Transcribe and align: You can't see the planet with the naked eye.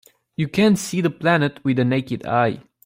You 0.35 0.47
can't 0.47 0.79
see 0.79 0.99
the 0.99 1.11
planet 1.11 1.63
with 1.63 1.75
the 1.77 1.85
naked 1.85 2.25
eye. 2.25 2.63